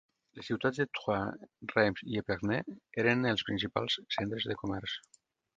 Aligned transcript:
Les 0.37 0.47
ciutats 0.51 0.79
de 0.81 0.87
Troyes, 0.99 1.43
Reims 1.75 2.01
i 2.13 2.17
Épernay 2.23 2.63
eren 3.05 3.23
els 3.33 3.47
principals 3.51 4.03
centres 4.17 4.53
de 4.55 4.61
comerç. 4.65 5.01